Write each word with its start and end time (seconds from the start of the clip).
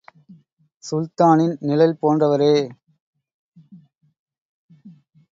சுல்தானின் 0.83 1.53
நிழல் 1.59 1.93
போன்றவரே! 2.01 2.55